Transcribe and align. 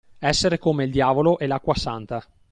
Essere 0.17 0.57
come 0.57 0.85
il 0.85 0.89
diavolo 0.89 1.37
e 1.37 1.45
l'acqua 1.45 1.75
santa. 1.75 2.25